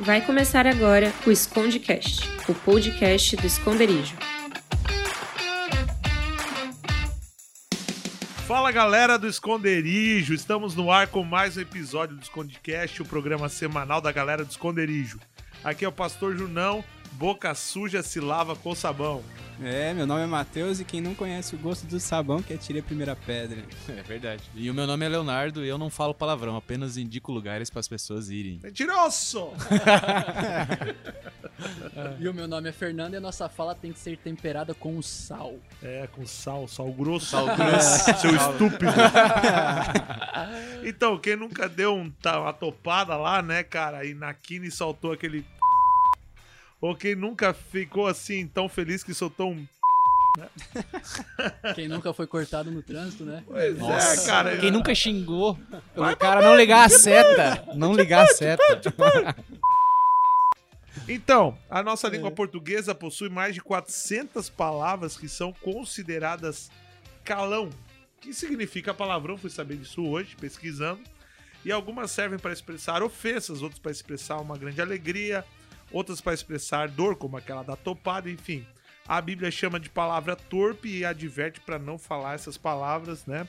[0.00, 4.16] Vai começar agora o Escondecast, o podcast do esconderijo.
[8.46, 13.50] Fala galera do Esconderijo, estamos no ar com mais um episódio do Escondecast, o programa
[13.50, 15.20] semanal da galera do Esconderijo.
[15.62, 16.82] Aqui é o Pastor Junão,
[17.12, 19.22] boca suja se lava com sabão.
[19.64, 22.80] É, meu nome é Matheus e quem não conhece o gosto do sabão que atire
[22.80, 23.62] a primeira pedra.
[23.88, 24.42] É verdade.
[24.54, 27.80] E o meu nome é Leonardo e eu não falo palavrão, apenas indico lugares para
[27.80, 28.60] as pessoas irem.
[28.62, 29.50] Mentiroso!
[32.18, 35.00] E o meu nome é Fernando e a nossa fala tem que ser temperada com
[35.02, 35.54] sal.
[35.82, 37.26] É, com sal, sal grosso.
[37.26, 38.20] Sal grosso.
[38.20, 38.92] Seu estúpido.
[40.84, 45.12] então, quem nunca deu um, uma topada lá, né, cara, e na quina e soltou
[45.12, 45.44] aquele.
[46.82, 49.66] Ou quem nunca ficou assim tão feliz que soltou um.
[51.76, 53.44] Quem nunca foi cortado no trânsito, né?
[53.46, 54.58] Pois Nossa, é, cara.
[54.58, 55.56] Quem nunca xingou
[55.94, 57.64] pelo cara não ligar a seta.
[57.76, 58.62] Não ligar a seta.
[61.08, 66.70] Então, a nossa língua portuguesa possui mais de 400 palavras que são consideradas
[67.24, 67.70] calão.
[68.20, 71.00] Que significa palavrão, fui saber disso hoje, pesquisando.
[71.64, 75.44] E algumas servem para expressar ofensas, outras para expressar uma grande alegria,
[75.92, 78.66] outras para expressar dor, como aquela da topada, enfim.
[79.06, 83.46] A Bíblia chama de palavra torpe e adverte para não falar essas palavras, né?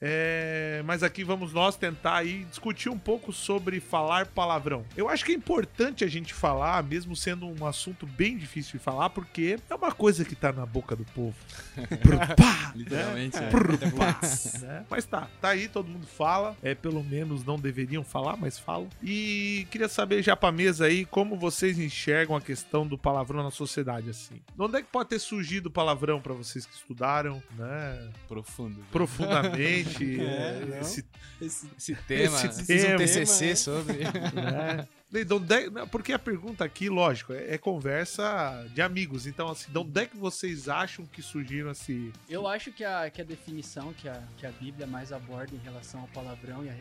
[0.00, 4.84] É, mas aqui vamos nós tentar aí discutir um pouco sobre falar palavrão.
[4.96, 8.84] Eu acho que é importante a gente falar, mesmo sendo um assunto bem difícil de
[8.84, 11.34] falar, porque é uma coisa que tá na boca do povo.
[12.00, 13.36] Prupá, Literalmente.
[13.38, 13.48] é.
[13.48, 14.20] Prupá,
[14.60, 14.86] né?
[14.88, 16.56] Mas tá, tá aí, todo mundo fala.
[16.62, 18.88] É, pelo menos não deveriam falar, mas falam.
[19.02, 23.50] E queria saber já pra mesa aí como vocês enxergam a questão do palavrão na
[23.50, 24.34] sociedade, assim.
[24.34, 28.10] De onde é que pode ter surgido o palavrão pra vocês que estudaram, né?
[28.28, 28.78] Profundo.
[28.92, 29.87] Profundamente.
[30.20, 31.04] É, esse
[31.40, 32.36] Esse- Esse tema.
[32.44, 33.54] Esse Fiz um tema, TCC é.
[33.54, 34.02] sobre.
[34.02, 39.26] é- não, Porque a pergunta aqui, lógico, é, é conversa de amigos.
[39.26, 42.12] Então, assim, de onde é que vocês acham que surgiram esse.
[42.28, 45.58] Eu acho que a, que a definição que a, que a Bíblia mais aborda em
[45.58, 46.74] relação ao palavrão e a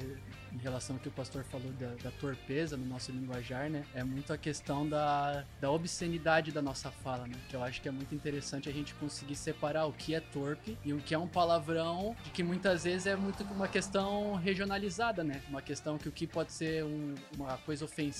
[0.53, 3.83] em relação ao que o pastor falou da, da torpeza no nosso linguajar, né?
[3.93, 7.35] É muito a questão da, da obscenidade da nossa fala, né?
[7.49, 10.77] Que eu acho que é muito interessante a gente conseguir separar o que é torpe
[10.83, 15.41] e o que é um palavrão, que muitas vezes é muito uma questão regionalizada, né?
[15.49, 18.16] Uma questão que o que pode ser um- uma coisa ofensiva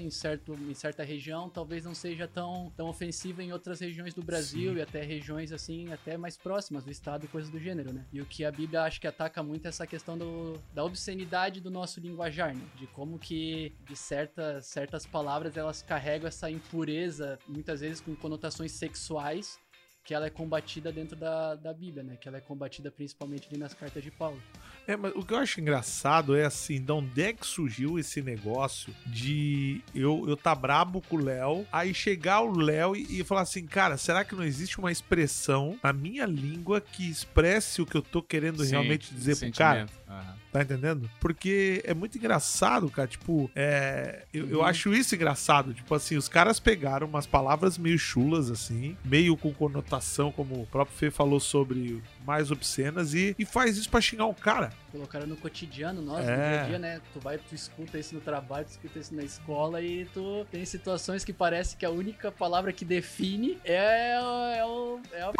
[0.00, 4.22] em, certo, em certa região, talvez não seja tão, tão ofensiva em outras regiões do
[4.22, 4.78] Brasil Sim.
[4.78, 8.04] e até regiões assim, até mais próximas do estado e coisas do gênero, né?
[8.12, 11.60] E o que a Bíblia acho que ataca muito é essa questão do, da obscenidade
[11.60, 12.62] do nosso linguajar, né?
[12.76, 18.72] De como que de certas, certas palavras elas carregam essa impureza, muitas vezes com conotações
[18.72, 19.58] sexuais,
[20.08, 22.16] que ela é combatida dentro da, da Bíblia, né?
[22.18, 24.42] Que ela é combatida principalmente ali nas cartas de Paulo.
[24.86, 28.22] É, mas o que eu acho engraçado é assim, de onde é que surgiu esse
[28.22, 33.22] negócio de eu, eu tá brabo com o Léo, aí chegar o Léo e, e
[33.22, 37.84] falar assim, cara, será que não existe uma expressão na minha língua que expresse o
[37.84, 39.86] que eu tô querendo Sim, realmente dizer pro cara?
[40.08, 40.38] Aham.
[40.58, 41.08] Tá entendendo?
[41.20, 43.06] Porque é muito engraçado, cara.
[43.06, 44.64] Tipo, é, eu, eu Uhum.
[44.64, 45.72] acho isso engraçado.
[45.72, 50.66] Tipo assim, os caras pegaram umas palavras meio chulas, assim, meio com conotação, como o
[50.66, 54.72] próprio Fê falou sobre mais obscenas, e, e faz isso pra xingar o cara.
[54.90, 56.30] Colocaram no cotidiano, nós, É.
[56.36, 57.00] no dia a dia, né?
[57.14, 60.64] Tu vai, tu escuta isso no trabalho, tu escuta isso na escola e tu tem
[60.64, 65.32] situações que parece que a única palavra que define é, o- é, o, é a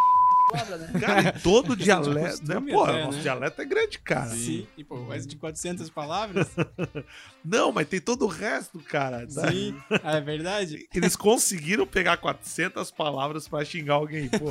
[0.78, 0.92] né?
[1.00, 2.30] Cara, e todo dialeto, né?
[2.30, 3.22] costume Pô, até, nosso né?
[3.22, 4.30] dialeto é grande, cara.
[4.30, 6.48] Sim, e pô, mais de 400 palavras?
[7.44, 9.26] Não, mas tem todo o resto, cara.
[9.26, 9.50] tá?
[9.50, 10.86] Sim, ah, é verdade?
[10.94, 14.50] Eles conseguiram pegar 400 palavras pra xingar alguém, pô.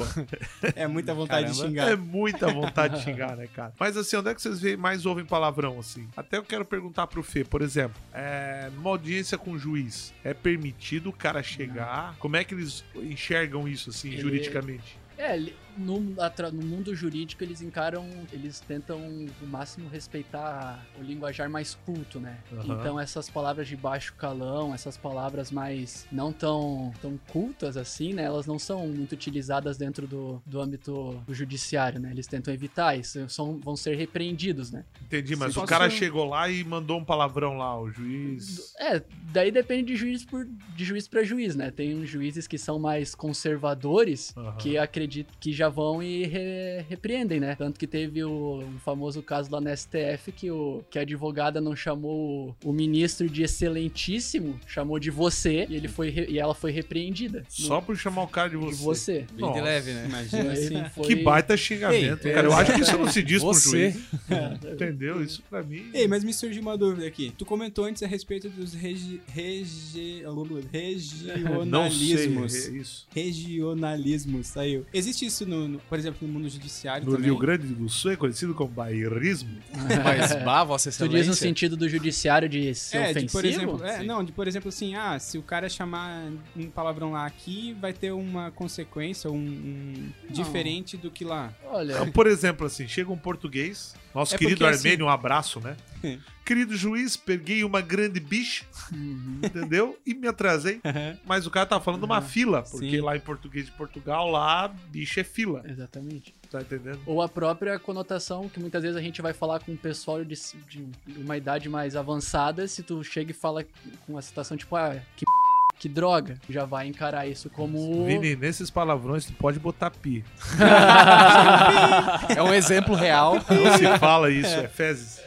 [0.76, 1.70] É muita vontade de Caramba.
[1.70, 1.92] xingar.
[1.92, 3.74] É muita vontade de xingar, né, cara?
[3.80, 6.08] Mas assim, onde é que vocês veem- mais ouvem palavrão, assim?
[6.16, 10.34] Até eu quero perguntar pro Fê, por exemplo, é, numa audiência com o juiz, é
[10.34, 12.16] permitido o cara chegar?
[12.18, 14.98] Como é que eles enxergam isso, assim, Ele- juridicamente?
[15.18, 15.36] É,
[15.78, 19.00] no, no mundo jurídico eles encaram, eles tentam
[19.42, 22.38] o máximo respeitar o linguajar mais culto, né?
[22.52, 22.78] Aham.
[22.80, 28.24] Então essas palavras de baixo calão, essas palavras mais não tão, tão cultas assim, né?
[28.24, 32.12] Elas não são muito utilizadas dentro do, do âmbito do judiciário, né?
[32.12, 34.84] Eles tentam evitar isso, são, vão ser repreendidos, né?
[35.02, 38.74] Entendi, mas Se o cara chegou lá e mandou um palavrão lá, o juiz.
[38.80, 41.72] É, daí depende de juiz por de juiz para juiz, né?
[41.72, 44.58] Tem uns juízes que são mais conservadores, Aham.
[44.58, 47.56] que acredito que já já vão e re- repreendem, né?
[47.56, 51.60] Tanto que teve o, o famoso caso lá na STF que, o, que a advogada
[51.60, 56.40] não chamou o, o ministro de excelentíssimo, chamou de você e, ele foi, re- e
[56.40, 57.44] ela foi repreendida.
[57.50, 58.76] Só por chamar o cara de de você.
[58.84, 59.14] você.
[59.20, 59.62] Bem de Nossa.
[59.62, 60.06] leve, né?
[60.08, 60.84] Imagina assim.
[60.96, 62.48] foi- Que baita xingamento, Ei, cara.
[62.48, 63.92] Eu acho que isso não se diz pro Você.
[63.92, 64.08] juiz.
[64.74, 65.22] Entendeu?
[65.24, 65.90] Isso pra mim.
[65.94, 67.34] Ei, mas me surgiu uma dúvida aqui.
[67.38, 69.22] Tu comentou antes a respeito dos regi...
[69.28, 70.24] regi...
[70.24, 72.16] Não sei.
[72.16, 72.56] regionalismos.
[72.68, 73.08] é isso.
[73.14, 74.86] Regionalismos, saiu.
[74.94, 77.26] Existe isso, no, no- por exemplo, no mundo judiciário No também?
[77.30, 79.58] Rio Grande do Sul é conhecido como bairrismo.
[80.04, 81.18] Mas, bah, vossa Tu excelência.
[81.20, 83.26] diz no sentido do judiciário de ser É, ofensivo?
[83.26, 86.70] de, por exemplo, é, não, de por exemplo assim, ah, se o cara chamar um
[86.70, 91.54] palavrão lá aqui, vai ter uma consequência, um, um diferente do que lá.
[91.66, 95.10] Olha, Então, por exemplo, assim, chega um português, nosso É querido porque, assim- Armênio, um
[95.10, 95.78] abraço, né?
[96.48, 98.64] Querido juiz, peguei uma grande bicha,
[98.94, 99.42] uhum.
[99.44, 100.00] entendeu?
[100.06, 100.80] E me atrasei.
[101.26, 103.02] Mas o cara tá falando uma fila, porque Sim.
[103.02, 105.62] lá em português de Portugal, lá, bicho é fila.
[105.68, 106.34] exatamente.
[106.50, 107.02] Tá entendendo?
[107.06, 110.36] Ou a própria conotação que muitas vezes a gente vai falar com o pessoal de,
[110.70, 113.66] de uma idade mais avançada, se tu chega e fala
[114.06, 115.37] com a citação tipo, ah, que p...
[115.80, 120.24] que droga, já vai encarar isso como Vini, nesses palavrões tu pode botar pi.
[122.36, 123.36] É um exemplo real.
[123.36, 125.22] Não se fala isso, é fezes.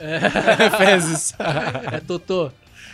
[0.77, 1.35] Fezes.
[1.93, 2.51] é totô.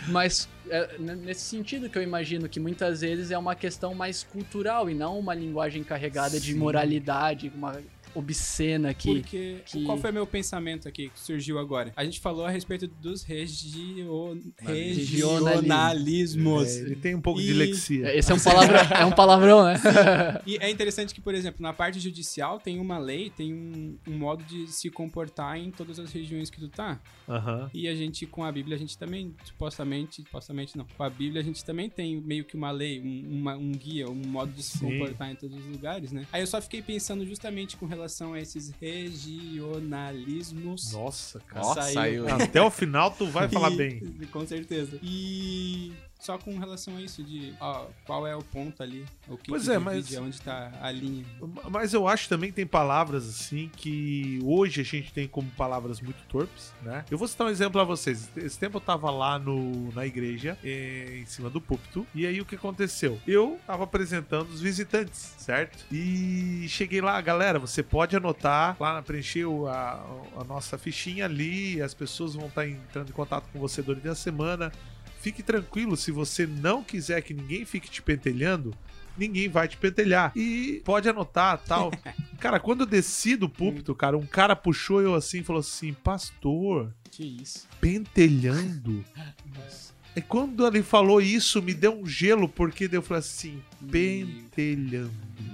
[0.07, 4.89] Mas é nesse sentido que eu imagino que muitas vezes é uma questão mais cultural
[4.89, 6.59] e não uma linguagem carregada de Sim.
[6.59, 7.79] moralidade, uma
[8.17, 11.91] obscena que Porque que- qual foi meu pensamento aqui que surgiu agora?
[11.95, 14.41] A gente falou a respeito dos regio...
[14.63, 16.67] regionalismos.
[16.67, 18.15] É, ele tem um pouco de E- lexia.
[18.15, 19.75] esse é um palavrão, é um palavrão, né?
[20.45, 24.17] E é interessante que, por exemplo, na parte judicial tem uma lei, tem um, um
[24.17, 26.99] modo de se comportar em todas as regiões que tu tá.
[27.27, 27.69] Aham.
[27.73, 31.41] E a gente, com a Bíblia, a gente também, supostamente, supostamente não, com a Bíblia
[31.41, 34.63] a gente também tem meio que uma lei, um, uma- um guia, um modo de
[34.63, 34.91] se Sim.
[34.91, 36.25] comportar em todos os lugares, né?
[36.31, 40.91] Aí eu só fiquei pensando justamente com relação a esses regionalismos.
[40.93, 41.65] Nossa, cara.
[41.65, 42.27] Ó, Saiu.
[42.29, 43.99] Até o final tu vai falar E- bem.
[44.31, 44.99] Com certeza.
[45.01, 49.49] E só com relação a isso de ó, qual é o ponto ali, o que
[49.49, 51.23] Pois que é, mas- onde tá a linha.
[51.69, 56.01] Mas eu acho também que tem palavras assim que hoje a gente tem como palavras
[56.01, 57.05] muito torpes, né?
[57.09, 58.29] Eu vou citar um exemplo a vocês.
[58.35, 62.41] Esse tempo eu tava lá no, na igreja, eh, em cima do púlpito, e aí
[62.41, 63.19] o que aconteceu?
[63.27, 65.85] Eu tava apresentando os visitantes, certo?
[65.91, 70.03] E cheguei lá, galera, você pode anotar lá, preencher o- a,
[70.37, 74.15] a nossa fichinha ali, as pessoas vão estar entrando em contato com você durante a
[74.15, 74.71] semana.
[75.19, 78.73] Fique tranquilo, se você não quiser que ninguém fique te pentelhando,
[79.17, 80.31] ninguém vai te pentelhar.
[80.35, 81.91] E pode anotar, tal.
[82.39, 85.93] cara, quando eu desci do púlpito, cara, um cara puxou eu assim e falou assim:
[85.93, 87.67] Pastor, Que isso.
[87.81, 89.03] pentelhando.
[90.15, 93.61] E quando ele falou isso, me deu um gelo, porque eu falei assim:
[93.91, 95.11] pentelhando.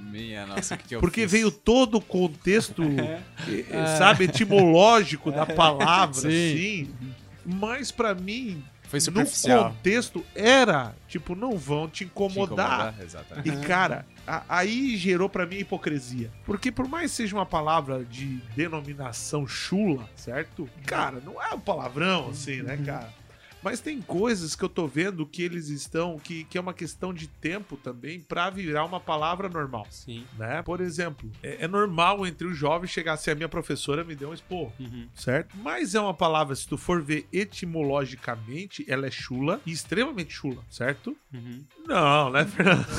[0.09, 1.31] Minha nossa, que, Porque fiz?
[1.31, 2.81] veio todo o contexto,
[3.49, 6.87] eh, sabe, etimológico da palavra, assim.
[7.45, 8.63] Mas pra mim,
[8.93, 9.71] Foi no superficial.
[9.71, 12.93] contexto, era tipo, não vão te Te incomodar.
[13.43, 16.29] E, cara, a- aí gerou pra mim a hipocrisia.
[16.45, 20.69] Porque por mais que seja uma palavra de denominação chula, certo?
[20.85, 23.09] Cara, não é um palavrão assim, né, cara?
[23.63, 27.13] Mas tem coisas que eu tô vendo que eles estão, que, que é uma questão
[27.13, 30.25] de tempo também pra virar uma palavra normal, Sim.
[30.37, 30.61] né?
[30.63, 34.29] Por exemplo, é, é normal entre os jovens chegar assim, a minha professora me deu
[34.29, 35.07] um esporro Uhum.
[35.15, 35.55] certo?
[35.57, 40.61] Mas é uma palavra, se tu for ver etimologicamente, ela é chula e extremamente chula,
[40.69, 41.15] certo?
[41.33, 41.63] Uhum.
[41.87, 42.83] Não, né, Fernando?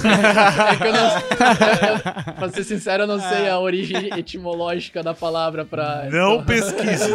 [0.64, 5.64] É que eu não, pra ser sincero, eu não sei a origem etimológica da palavra
[5.64, 6.08] pra.
[6.10, 7.04] Não pesquise.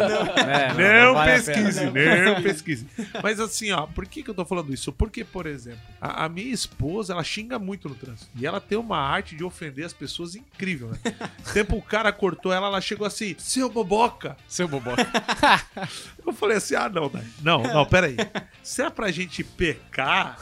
[0.50, 0.68] É,
[1.04, 2.86] Não vale a pesquise, não pesquise.
[3.22, 4.92] Mas assim, ó, por que, que eu tô falando isso?
[4.92, 8.30] Porque, por exemplo, a, a minha esposa, ela xinga muito no trânsito.
[8.36, 10.98] E ela tem uma arte de ofender as pessoas incrível, né?
[11.52, 14.36] Tempo o cara cortou ela, ela chegou assim, seu boboca.
[14.48, 15.06] Seu boboca.
[16.26, 17.24] Eu falei assim, ah, não, Dai.
[17.42, 18.16] não, não, peraí.
[18.62, 20.38] Se é pra gente pecar,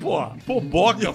[0.00, 1.12] pô, boboca,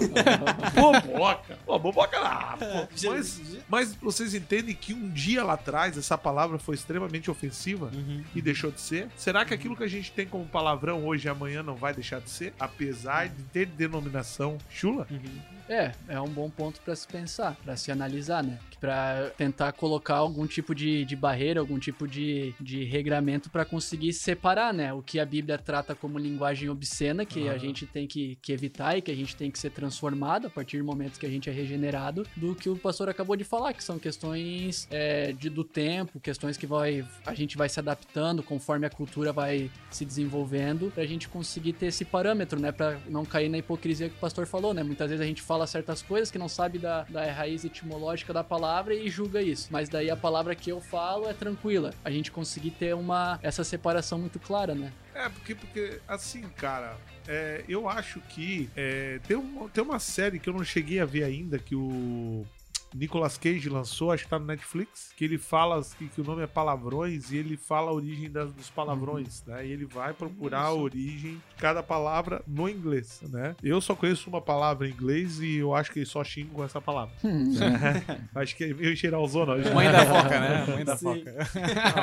[0.74, 1.58] pô, boboca.
[1.64, 2.88] Pô, boboca, ah, pô.
[3.08, 8.22] Mas, mas vocês entendem que um dia lá atrás essa palavra foi extremamente ofensiva Uhum.
[8.34, 9.08] e deixou de ser?
[9.16, 12.20] Será que aquilo que a gente tem como palavrão hoje e amanhã não vai deixar
[12.20, 12.54] de ser?
[12.58, 15.06] Apesar de ter denominação chula?
[15.10, 15.57] Uhum.
[15.68, 18.58] É, é um bom ponto pra se pensar, pra se analisar, né?
[18.80, 24.12] Pra tentar colocar algum tipo de, de barreira, algum tipo de, de regramento pra conseguir
[24.12, 24.92] separar, né?
[24.92, 28.96] O que a Bíblia trata como linguagem obscena, que a gente tem que, que evitar
[28.96, 31.50] e que a gente tem que ser transformado a partir do momento que a gente
[31.50, 35.64] é regenerado, do que o pastor acabou de falar, que são questões é, de, do
[35.64, 40.90] tempo, questões que vai, a gente vai se adaptando conforme a cultura vai se desenvolvendo,
[40.94, 42.72] pra gente conseguir ter esse parâmetro, né?
[42.72, 44.82] Pra não cair na hipocrisia que o pastor falou, né?
[44.82, 48.32] Muitas vezes a gente fala fala certas coisas, que não sabe da, da raiz etimológica
[48.32, 49.68] da palavra e julga isso.
[49.72, 51.92] Mas daí a palavra que eu falo é tranquila.
[52.04, 54.92] A gente conseguir ter uma essa separação muito clara, né?
[55.14, 56.96] É, porque, porque assim, cara,
[57.26, 61.04] é, eu acho que é, tem, um, tem uma série que eu não cheguei a
[61.04, 62.46] ver ainda, que o
[62.94, 66.42] Nicolas Cage lançou, acho que tá no Netflix, que ele fala que, que o nome
[66.42, 69.66] é palavrões e ele fala a origem das, dos palavrões, né?
[69.66, 73.54] E ele vai procurar a origem de cada palavra no inglês, né?
[73.62, 76.80] Eu só conheço uma palavra em inglês e eu acho que só xinga com essa
[76.80, 77.14] palavra.
[77.24, 79.56] É, acho que é meio geralzona.
[79.72, 80.66] Mãe da foca, né?
[80.74, 81.04] Mãe da Sim.
[81.04, 81.36] foca.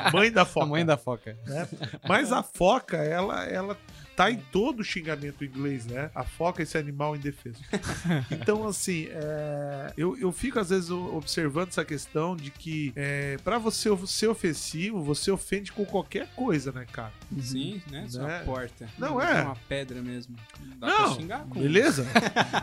[0.08, 0.66] A mãe da foca.
[0.66, 1.38] A mãe da foca.
[1.46, 1.68] né?
[2.08, 3.78] Mas a foca, ela, ela
[4.16, 6.10] tá em todo o xingamento inglês, né?
[6.16, 7.60] A foca é esse animal indefeso.
[8.32, 13.58] Então, assim, é, eu, eu fico às vezes observando essa questão de que é, para
[13.58, 17.12] você ser ofensivo, você ofende com qualquer coisa, né, cara?
[17.40, 18.06] Sim, né?
[18.08, 18.40] Só Né?
[18.40, 18.88] a porta.
[18.98, 19.42] Não é.
[19.44, 20.36] Uma pedra mesmo.
[20.80, 22.06] Dá Não, pra xingar com Beleza?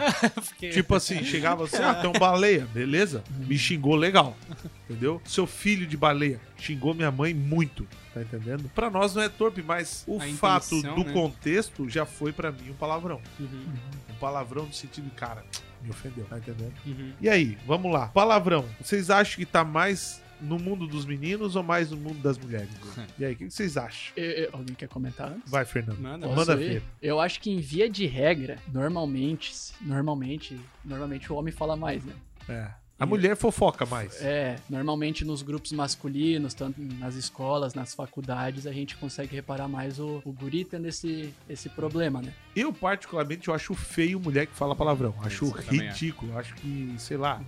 [0.73, 3.23] tipo assim, chegava assim, ah, tem um baleia, beleza?
[3.47, 4.37] Me xingou legal,
[4.89, 5.21] entendeu?
[5.25, 8.71] Seu filho de baleia xingou minha mãe muito, tá entendendo?
[8.75, 11.13] Pra nós não é torpe, mas o A fato intenção, do né?
[11.13, 13.21] contexto já foi pra mim um palavrão.
[13.41, 13.65] Uhum,
[14.11, 15.45] Um palavrão no sentido de, cara,
[15.83, 16.73] me ofendeu, tá entendendo?
[16.87, 17.13] uhum.
[17.21, 18.09] E aí, vamos lá.
[18.09, 22.37] Palavrão, vocês acham que tá mais no mundo dos meninos ou mais no mundo das
[22.39, 22.69] mulheres?
[23.19, 24.13] E aí, o que vocês acham?
[24.17, 25.51] Eu- eu- alguém quer comentar antes?
[25.51, 25.99] Vai, Fernando.
[26.01, 26.83] Manda, Manda ver.
[27.01, 32.13] Eu acho que em via de regra, normalmente, normalmente, normalmente o homem fala mais, né?
[32.49, 32.71] É.
[32.99, 34.21] A mulher fofoca mais.
[34.23, 39.99] É, normalmente nos grupos masculinos, tanto nas escolas, nas faculdades, a gente consegue reparar mais
[39.99, 42.33] o, o guri tendo esse, esse problema, né?
[42.55, 45.15] Eu, particularmente, eu acho feio mulher que fala palavrão.
[45.23, 46.39] Acho Isso, ridículo.
[46.39, 47.43] Acho que, sei lá.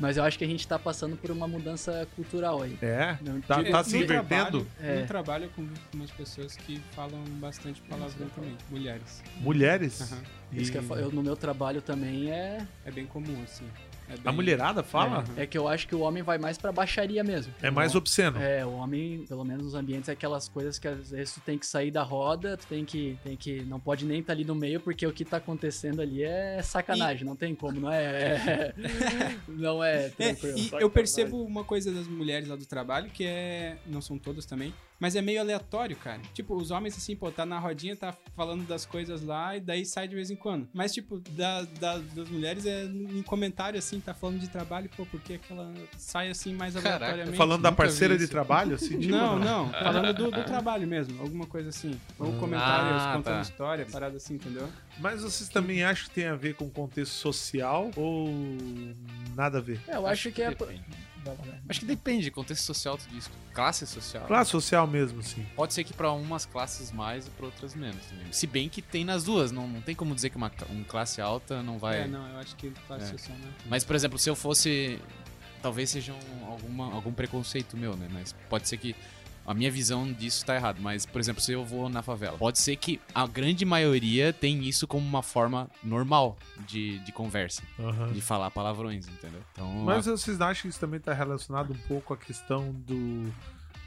[0.00, 2.76] Mas eu acho que a gente tá passando por uma mudança cultural aí.
[2.82, 3.16] É.
[3.20, 4.64] Não, Tá, tipo, tá se invertendo?
[4.64, 5.00] Trabalho, É.
[5.02, 8.56] No trabalho eu convivo com umas pessoas que falam bastante palavrão também.
[8.70, 9.22] Mulheres.
[9.36, 10.00] Mulheres.
[10.00, 10.22] Aham.
[10.52, 13.66] Isso que eu, E eu- no meu trabalho também é, É bem comum, assim.
[14.08, 15.24] É A bem- mulherada fala?
[15.36, 17.52] é que eu acho que o homem vai mais pra baixaria mesmo.
[17.62, 18.38] É, mais O- obsceno.
[18.40, 21.56] É, o homem, pelo menos nos ambientes, é aquelas coisas que às vezes tu tem
[21.58, 24.54] que sair da roda, tu tem que, tem que não pode nem estar ali no
[24.54, 28.74] meio, porque o que tá acontecendo ali é sacanagem, não tem como, não é, é-
[29.48, 30.58] não é É, tranquilo.
[30.58, 33.76] e eu percebo uma coisa das mulheres lá do trabalho, que é.
[33.86, 36.20] Não são todas também, mas é meio aleatório, cara.
[36.32, 39.84] Tipo, os homens, assim, pô, tá na rodinha, tá falando das coisas lá, e daí
[39.84, 40.68] sai de vez em quando.
[40.72, 45.04] Mas, tipo, da, da- das mulheres é em comentário, assim, tá falando de trabalho, pô,
[45.06, 47.36] porque aquela sai assim mais Caraca, aleatoriamente.
[47.36, 51.46] Falando da parceira de trabalho, assim, tipo, Não, não, falando do, do trabalho mesmo, alguma
[51.46, 51.98] coisa assim.
[52.18, 53.40] Ou comentários Ah, contando tá.
[53.42, 54.68] história, parada assim, entendeu?
[54.98, 58.28] Mas vocês também acham que tem a ver com contexto social ou
[59.34, 59.80] nada a ver?
[59.88, 60.50] É, eu acho, que é.
[60.50, 60.82] depende.
[61.68, 63.30] Acho que depende, contexto social, tu diz.
[63.52, 64.26] Classe social.
[64.26, 65.44] Classe social mesmo, sim.
[65.56, 68.32] Pode ser que pra umas classes mais e pra outras menos também.
[68.32, 71.20] Se bem que tem nas duas, não, não tem como dizer que uma um classe
[71.20, 72.02] alta não vai.
[72.02, 73.08] É, não, eu acho que classe É.
[73.18, 73.52] social, né?
[73.66, 74.98] Mas, por exemplo, se eu fosse.
[75.62, 78.06] Talvez seja um- alguma, algum preconceito meu, né?
[78.12, 78.94] Mas pode ser que
[79.46, 80.80] a minha visão disso tá errado.
[80.80, 84.64] Mas, por exemplo, se eu vou na favela, pode ser que a grande maioria tem
[84.64, 86.36] isso como uma forma normal
[86.66, 88.12] de, de conversa, Aham.
[88.12, 89.40] de falar palavrões, entendeu?
[89.52, 93.32] Então, Mas vocês não acham que isso também está relacionado um pouco à questão do.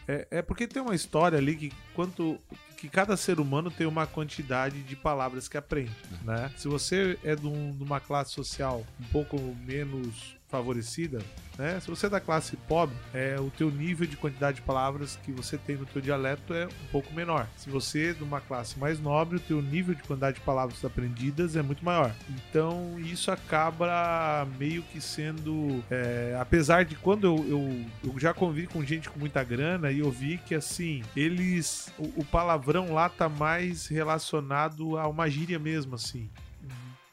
[0.07, 2.39] É, é porque tem uma história ali que quanto
[2.77, 5.91] que cada ser humano tem uma quantidade de palavras que aprende,
[6.23, 6.49] né?
[6.55, 11.19] Se você é de, um- de uma classe social um pouco menos favorecida,
[11.57, 11.79] né?
[11.79, 15.31] Se você é da classe pobre, é o teu nível de quantidade de palavras que
[15.31, 17.47] você tem no teu dialeto é um pouco menor.
[17.57, 20.83] Se você é de uma classe mais nobre, o teu nível de quantidade de palavras
[20.85, 22.13] aprendidas é muito maior.
[22.29, 28.67] Então isso acaba meio que sendo, é, apesar de quando eu, eu, eu já convivi
[28.67, 33.09] com gente com muita grana e eu vi que assim eles, o, o palavrão lá
[33.09, 36.29] tá mais relacionado a uma gíria mesmo, assim.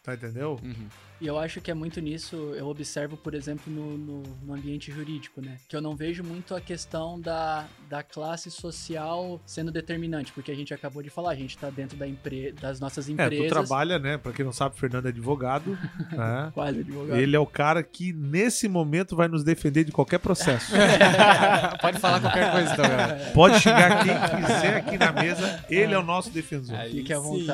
[0.02, 0.60] Tá entendeu?
[0.62, 0.88] Uhum.
[1.21, 4.90] E eu acho que é muito nisso, eu observo, por exemplo, no, no, no ambiente
[4.92, 5.56] jurídico, né?
[5.68, 10.54] Que eu não vejo muito a questão da, da classe social sendo determinante, porque a
[10.54, 13.47] gente acabou de falar, a gente tá dentro da empre das nossas É, empresas.
[13.47, 14.18] tu trabalha, né?
[14.18, 15.78] Pra quem não sabe, o Fernando é advogado.
[16.12, 16.50] né?
[16.52, 17.16] Quase advogado.
[17.18, 20.73] Ele é o cara que, nesse momento, vai nos defender de qualquer processo.
[21.80, 23.30] Pode falar qualquer coisa então, galera.
[23.33, 26.75] Pode xingar quem quiser aqui na mesa, ele é o nosso defensor.
[26.76, 27.47] Aí Fique à sim.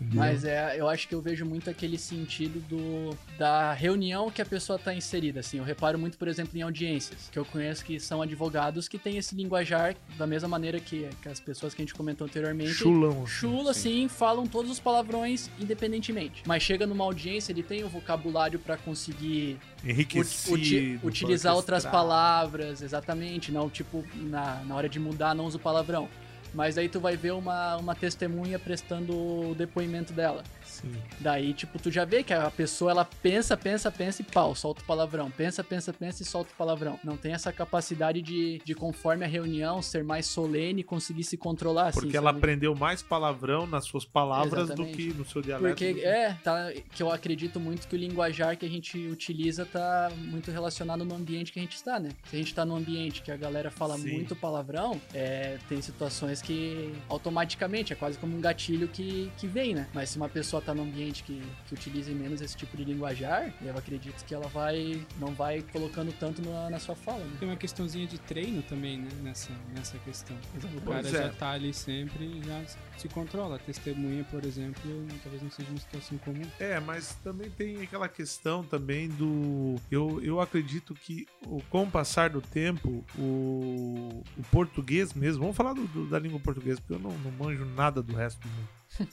[0.00, 4.44] Mas é, eu acho que eu vejo muito aquele sentido do da reunião que a
[4.46, 5.58] pessoa tá inserida, assim.
[5.58, 9.16] Eu reparo muito, por exemplo, em audiências, que eu conheço que são advogados que têm
[9.18, 12.72] esse linguajar da mesma maneira que, que as pessoas que a gente comentou anteriormente.
[12.74, 13.26] Chulão.
[13.26, 16.42] Chula, assim, falam todos os palavrões independentemente.
[16.46, 20.54] Mas chega numa audiência, ele tem o vocabulário pra conseguir ut- Enriquecido.
[20.54, 23.52] uti- utilizar outras palavras, exatamente.
[23.52, 26.08] Não, tipo, na, na hora de mudar, não usa o palavrão.
[26.54, 30.42] Mas aí tu vai ver uma, uma testemunha prestando o depoimento dela.
[30.68, 30.92] Sim.
[31.20, 34.82] Daí, tipo, tu já vê que a pessoa, ela pensa, pensa, pensa e pau, solta
[34.82, 35.30] o palavrão.
[35.30, 36.98] Pensa, pensa, pensa e solta o palavrão.
[37.02, 41.36] Não tem essa capacidade de, de conforme a reunião, ser mais solene e conseguir se
[41.36, 42.38] controlar, assim, Porque ela sabe?
[42.38, 44.90] aprendeu mais palavrão nas suas palavras Exatamente.
[44.90, 45.68] do que no seu dialeto.
[45.68, 50.10] Porque é, tá, que eu acredito muito que o linguajar que a gente utiliza tá
[50.16, 52.10] muito relacionado no ambiente que a gente está, né?
[52.28, 54.12] Se a gente tá num ambiente que a galera fala Sim.
[54.12, 59.74] muito palavrão, é, tem situações que automaticamente é quase como um gatilho que, que vem,
[59.74, 59.88] né?
[59.92, 63.52] Mas se uma pessoa tá num ambiente que, que utilize menos esse tipo de linguajar,
[63.62, 67.36] eu acredito que ela vai não vai colocando tanto na, na sua fala, né?
[67.38, 69.08] Tem uma questãozinha de treino também, né?
[69.22, 70.36] Nessa, nessa questão.
[70.76, 71.10] O cara é.
[71.10, 72.62] já tá ali sempre e já
[72.96, 73.56] se controla.
[73.56, 74.80] A testemunha, por exemplo,
[75.22, 76.42] talvez não seja uma situação comum.
[76.58, 79.76] É, mas também tem aquela questão também do.
[79.90, 85.40] Eu, eu acredito que o, com o passar do tempo, o, o português mesmo.
[85.42, 88.40] Vamos falar do- do- da língua portuguesa, porque eu não, não manjo nada do resto
[88.40, 88.68] do mundo.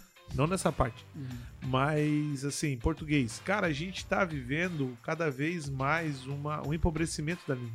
[0.33, 1.05] Não nessa parte.
[1.67, 3.41] Mas, assim, português.
[3.43, 7.73] Cara, a gente tá vivendo cada vez mais uma, um empobrecimento da língua.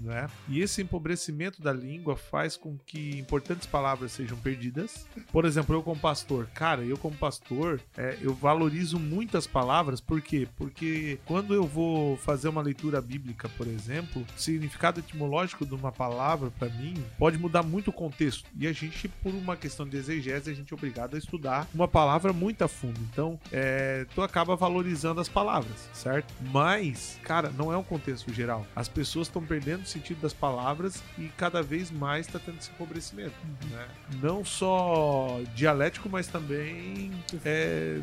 [0.00, 0.28] Né?
[0.48, 5.06] E esse empobrecimento da língua faz com que importantes palavras sejam perdidas.
[5.32, 6.46] Por exemplo, eu como pastor.
[6.54, 10.00] Cara, eu como pastor, é, eu valorizo muito as palavras.
[10.00, 10.48] Por quê?
[10.56, 15.92] Porque quando eu vou fazer uma leitura bíblica, por exemplo, o significado etimológico de uma
[15.92, 18.48] palavra, para mim, pode mudar muito o contexto.
[18.56, 21.88] E a gente, por uma questão de exegese, a gente é obrigado a estudar uma
[21.88, 23.00] palavra muito a fundo.
[23.12, 23.19] Então,
[23.52, 26.32] é, tu acaba valorizando as palavras, certo?
[26.52, 28.66] Mas, cara, não é um contexto geral.
[28.74, 32.70] As pessoas estão perdendo o sentido das palavras e cada vez mais está tendo esse
[32.70, 33.34] empobrecimento.
[33.70, 33.88] Né?
[34.22, 37.12] Não só dialético, mas também
[37.44, 38.00] é,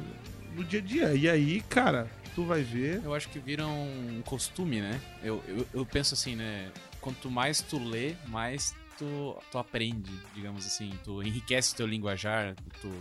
[0.55, 1.13] no dia a dia.
[1.13, 3.01] E aí, cara, tu vai ver.
[3.03, 4.99] Eu acho que vira um costume, né?
[5.23, 6.71] Eu, eu, eu penso assim, né?
[7.01, 10.91] Quanto mais tu lê, mais tu, tu aprende, digamos assim.
[11.03, 12.91] Tu enriquece teu linguajar, tu,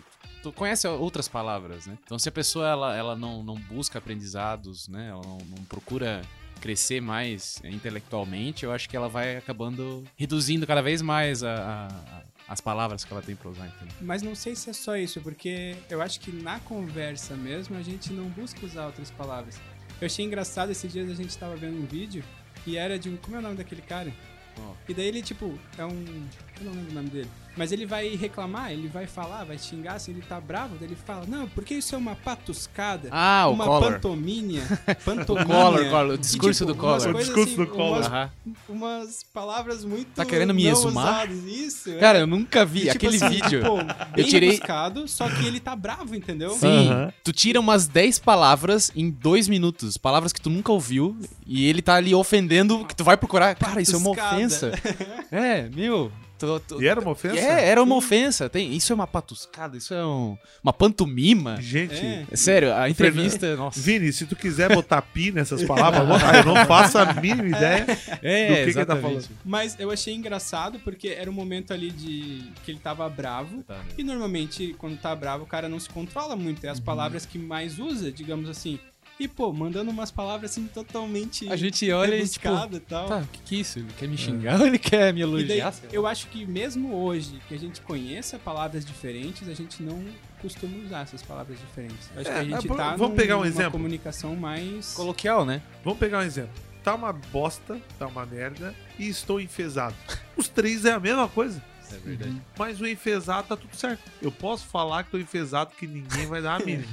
[0.43, 1.97] tu conhece outras palavras, né?
[2.05, 5.09] Então se a pessoa ela, ela não, não busca aprendizados, né?
[5.11, 6.23] Ela não, não procura
[6.61, 12.23] crescer mais intelectualmente, eu acho que ela vai acabando reduzindo cada vez mais a, a-
[12.49, 13.95] as palavras que ela tem pra usar, entendeu?
[14.01, 17.83] Mas não sei se é só isso, porque eu acho que na conversa mesmo a
[17.83, 19.61] gente não busca usar outras palavras.
[20.01, 22.23] Eu achei engraçado, esses dias a gente tava vendo um vídeo
[22.67, 23.17] e era de um.
[23.17, 24.13] Como é o nome daquele cara?
[24.61, 24.73] Ó.
[24.89, 26.27] E daí ele, tipo, é um.
[26.59, 27.29] Eu não lembro o nome dele.
[27.57, 30.95] Mas ele vai reclamar, ele vai falar, vai xingar, assim, ele tá bravo, daí ele
[30.95, 33.09] fala, não, porque isso é uma patuscada.
[33.11, 33.93] Ah, o uma Collor.
[33.95, 34.63] pantomínea.
[34.87, 35.47] O Pantomínea.
[35.47, 37.09] Collor, Collor, o E, discurso tipo, do Collor.
[37.09, 37.97] O discurso do assim, Collor.
[37.97, 38.31] Umas, Aham.
[38.69, 40.09] umas palavras muito.
[40.15, 41.31] Tá querendo me exumar?
[41.31, 41.91] Isso.
[41.93, 41.99] é.
[41.99, 43.63] Cara, eu nunca vi E, tipo aquele assim, vídeo.
[43.63, 43.77] Pô,
[44.15, 46.51] bem tirei- rebuscado, só que ele tá bravo, entendeu?
[46.51, 47.13] Sim, Aham.
[47.25, 49.97] tu tira umas 10 palavras em 2 minutos.
[49.97, 51.17] Palavras que tu nunca ouviu.
[51.47, 53.55] E ele tá ali ofendendo, que tu vai procurar.
[53.55, 54.73] Cara, isso é uma ofensa.
[55.33, 56.13] é, meu.
[56.39, 57.39] Tu- tu- E era uma ofensa?
[57.39, 58.49] É, era uma ofensa.
[58.49, 61.61] Tem, isso é uma patuscada, isso é um- uma pantomima.
[61.61, 61.95] Gente.
[61.95, 62.27] É.
[62.31, 63.57] É Sério, a entrevista.
[63.57, 63.81] Nossa.
[63.81, 66.03] Vini, se tu quiser botar pi nessas palavras,
[66.47, 67.87] eu não faço a mínima ideia.
[68.23, 69.03] É, do que que ele tá exatamente.
[69.03, 69.29] falando.
[69.45, 73.63] Mas eu achei engraçado porque era um momento ali de que ele tava bravo.
[73.63, 73.85] Tá, né?
[73.99, 76.65] E normalmente, quando tá bravo, o cara não se controla muito.
[76.65, 78.79] É as palavras que mais usa, digamos assim.
[79.19, 82.47] E, pô, mandando umas palavras assim totalmente A gente olha e tipo.
[82.77, 83.07] e tal.
[83.09, 83.79] Tá, o que, que é isso?
[83.79, 85.67] Ele quer me xingar ou ele quer me daí, elogiar?
[85.69, 85.75] lá?
[85.91, 90.05] eu acho que mesmo hoje, que a gente conheça palavras diferentes, a gente não
[90.43, 92.11] costuma usar essas palavras diferentes.
[92.15, 93.73] Eu acho É, que a gente é, tá vamos num- pegar um numa exemplo?
[93.73, 94.93] comunicação mais...
[94.93, 95.63] Coloquial, né?
[95.83, 96.53] Vamos pegar um exemplo.
[96.85, 99.97] Tá uma bosta, tá uma merda e estou enfesado.
[100.37, 101.61] Os três é a mesma coisa.
[101.93, 102.43] É verdade.
[102.59, 104.03] Mas o enfesado tá tudo certo.
[104.21, 106.87] Eu posso falar que tô enfesado que ninguém vai dar a mínima.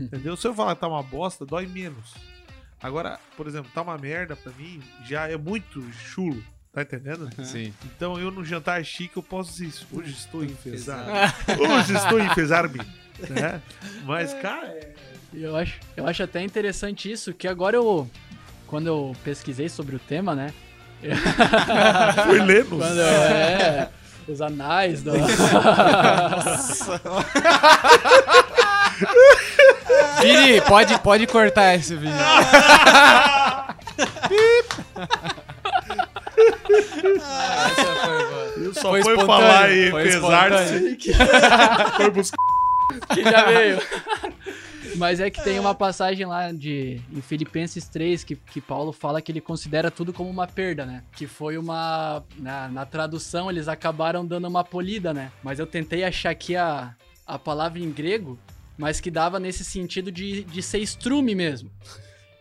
[0.00, 0.36] Entendeu?
[0.36, 2.14] Se eu falar que tá uma bosta, dói menos.
[2.82, 6.42] Agora, por exemplo, tá uma merda pra mim, já é muito chulo.
[6.72, 7.30] Tá entendendo?
[7.42, 7.72] Sim.
[7.86, 9.86] Então eu no jantar chique eu posso dizer isso.
[9.90, 11.10] Hoje estou enfesado.
[11.58, 12.78] Hoje estou enfesar-me.
[13.30, 13.62] Né?
[14.04, 14.78] Mas, cara,
[15.32, 18.08] E Eu acho, eu acho até interessante isso, que agora eu.
[18.66, 20.52] Quando eu pesquisei sobre o tema, né?
[22.26, 22.78] foi lemos.
[22.84, 23.90] Quando eu, é,
[24.28, 25.12] os anais do.
[30.20, 32.14] Vini, pode, pode cortar esse vídeo.
[37.66, 38.46] Essa foi boa.
[38.56, 40.98] Eu só Foi foi, falar em foi enfesar-se.
[41.96, 42.36] Foi buscar.
[43.12, 43.80] que já veio.
[44.96, 49.20] Mas é que tem uma passagem lá de em Filipenses 3 que, que Paulo fala
[49.20, 51.02] que ele considera tudo como uma perda, né?
[51.12, 52.24] Que foi uma.
[52.38, 55.30] Na, na tradução eles acabaram dando uma polida, né?
[55.42, 56.94] Mas eu tentei achar aqui a,
[57.26, 58.38] a palavra em grego,
[58.78, 61.70] mas que dava nesse sentido de, de ser estrume mesmo.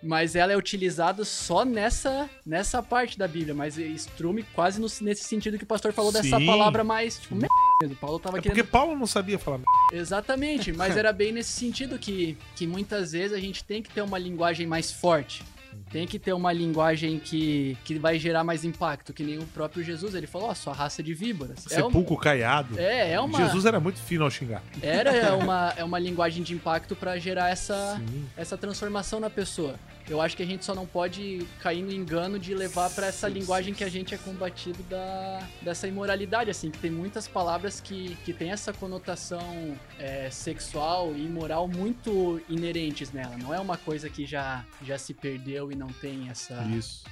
[0.04, 5.24] Mas ela é utilizada só nessa, nessa parte da Bíblia, mas estrume quase no- nesse
[5.24, 6.46] sentido que o pastor falou dessa Sim.
[6.46, 7.48] palavra mais, tipo, me-
[7.84, 9.72] O Paulo tava É querendo porque Paulo não sabia falar merda.
[9.92, 14.02] Exatamente, mas era bem nesse sentido que, que muitas vezes a gente tem que ter
[14.02, 15.44] uma linguagem mais forte.
[15.92, 19.84] Tem que ter uma linguagem que, que vai gerar mais impacto, que nem o próprio
[19.84, 21.66] Jesus, ele falou, ó, sua raça de víboras.
[21.70, 22.80] É uma, caiado.
[22.80, 24.64] é, é uma, Jesus era muito fino ao xingar.
[24.82, 28.26] era uma, é uma linguagem de impacto pra gerar essa, Sim.
[28.38, 29.76] essa transformação na pessoa.
[30.10, 33.28] Eu acho que a gente só não pode cair no engano de levar pra essa
[33.28, 38.16] linguagem que a gente é combatido da, dessa imoralidade, assim, que tem muitas palavras que,
[38.24, 43.38] que tem essa conotação é, sexual e moral muito inerentes nela.
[43.38, 46.56] Não é uma coisa que já, já se perdeu e não tem essa,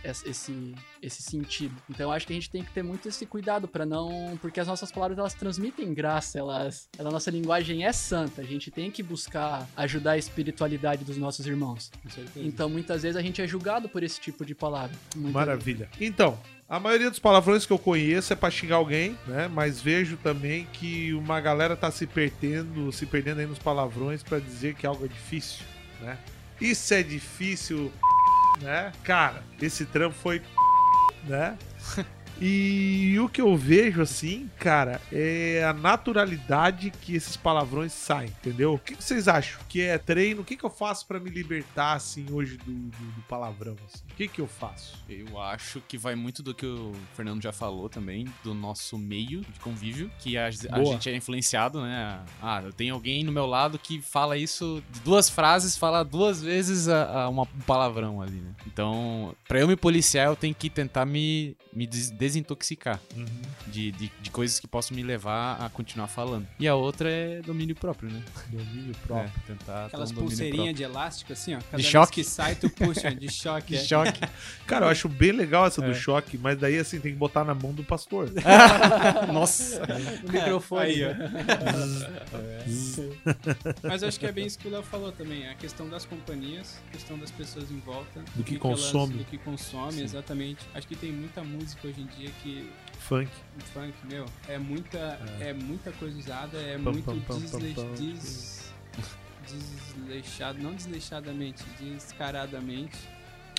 [0.03, 1.75] essa- esse, esse sentido.
[1.89, 4.37] Então eu acho que a gente tem que ter muito esse cuidado pra não.
[4.41, 6.87] Porque as nossas palavras elas transmitem graça, elas.
[6.99, 8.41] A nossa linguagem é santa.
[8.41, 11.91] A gente tem que buscar ajudar a espiritualidade dos nossos irmãos.
[12.47, 14.95] Então muitas vezes a gente é julgado por esse tipo de palavra.
[15.15, 15.89] Maravilha.
[16.01, 19.47] Então, a maioria dos palavrões que eu conheço é pra xingar alguém, né?
[19.47, 24.37] Mas vejo também que uma galera tá se perdendo, se perdendo aí nos palavrões pra
[24.37, 25.65] dizer que algo é difícil,
[26.01, 26.17] né?
[26.59, 27.91] Isso é difícil,
[28.61, 28.91] né?
[29.03, 30.41] Cara, esse trampo foi,
[31.25, 31.57] né?
[32.41, 38.73] E o que eu vejo assim, cara, é a naturalidade que esses palavrões saem, entendeu?
[38.73, 39.59] O que vocês acham?
[39.69, 40.41] Que é treino?
[40.41, 43.75] O que, que eu faço pra me libertar, assim, hoje do, do- do palavrão?
[43.87, 44.03] Assim?
[44.11, 44.97] O que, que eu faço?
[45.09, 49.41] Eu acho que vai muito do que o Fernando já falou também, do nosso meio
[49.41, 50.49] de convívio, que a, a
[50.83, 52.19] gente é influenciado, né?
[52.41, 56.87] Ah, eu tenho alguém no meu lado que fala isso duas frases, fala duas vezes
[56.87, 58.51] a, a uma, um palavrão ali, né?
[58.67, 63.01] Então, pra eu me policiar, eu tenho que tentar me, me des- desintoxicar
[63.67, 66.47] de, de, de coisas que possam me levar a continuar falando.
[66.57, 68.23] E a outra é domínio próprio, né?
[68.49, 69.31] Domínio É, próprio.
[69.45, 71.57] tentar Aquelas um pulseirinhas de elástico, assim, ó.
[71.59, 72.13] Cada vez choque.
[72.13, 73.75] que sai, tu puxa, de choque.
[73.75, 73.77] próprio.
[73.77, 73.81] é.
[73.81, 74.19] De choque.
[74.65, 75.93] Cara, eu acho bem legal essa do É.
[75.93, 78.29] choque, mas daí assim tem que botar na mão do pastor.
[79.33, 79.81] Nossa!
[80.23, 80.81] O microfone.
[80.85, 81.13] Aí, ó.
[83.87, 85.47] Mas eu acho que é bem isso que o Léo falou também.
[85.49, 88.23] A questão das companhias, a questão das pessoas em volta.
[88.35, 89.13] Do que elas- consome.
[89.15, 90.03] do que consome, Sim.
[90.03, 90.59] exatamente.
[90.73, 93.29] Acho que tem muita música hoje em dia que Funk.
[93.57, 95.53] o funk, meu, é muita, é.
[95.53, 98.73] muita coisa usada, é Pam, muito desle- des-
[99.45, 102.97] desleixado, não desleixadamente, descaradamente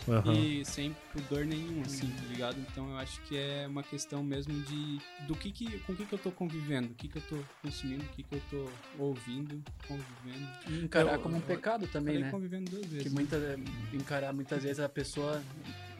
[0.09, 0.33] Aham.
[0.35, 2.59] e sem pudor nenhum, assim, tá ligado?
[2.59, 6.05] Então eu acho que é uma questão mesmo de do que que, com o que
[6.07, 8.69] que eu tô convivendo, o que que eu tô consumindo, o que que eu tô
[8.99, 10.49] ouvindo, convivendo.
[10.69, 12.31] E encarar Eu- como um pecado também, Falei né?
[12.31, 13.03] convivendo duas vezes.
[13.03, 13.15] Que né?
[13.15, 13.61] muita,
[13.95, 15.43] encarar muitas vezes a pessoa